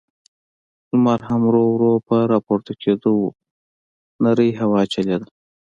لمر 0.89 1.19
هم 1.29 1.41
ورو، 1.45 1.63
ورو 1.73 1.91
په 2.07 2.15
راپورته 2.31 2.73
کېدو 2.81 3.11
و، 3.21 3.33
نرۍ 4.23 4.51
هوا 4.61 4.81
چلېده. 4.93 5.27